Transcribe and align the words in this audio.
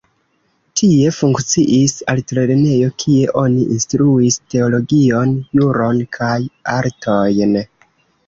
Tie 0.79 1.09
funkciis 1.15 1.93
altlernejo, 2.13 2.87
kie 3.03 3.27
oni 3.43 3.67
instruis 3.75 4.39
teologion, 4.55 5.37
juron 5.59 6.01
kaj 6.17 6.39
artojn. 6.79 7.55